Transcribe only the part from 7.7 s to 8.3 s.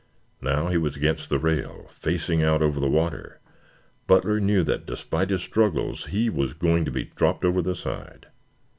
side.